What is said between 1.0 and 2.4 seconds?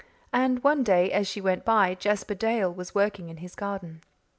as she went by, Jasper